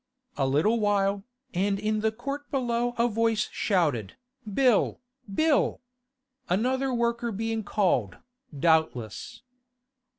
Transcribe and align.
A 0.35 0.47
little 0.47 0.79
while, 0.79 1.23
and 1.53 1.77
in 1.77 1.99
the 1.99 2.11
court 2.11 2.49
below 2.49 2.95
a 2.97 3.07
voice 3.07 3.47
shouted, 3.51 4.15
'Bill 4.51 4.99
Bill!' 5.31 5.79
Another 6.49 6.91
worker 6.91 7.31
being 7.31 7.63
called, 7.63 8.17
doubtless. 8.59 9.43